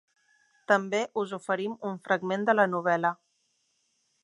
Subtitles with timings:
[0.71, 3.15] També us oferim un fragment de la novel·la.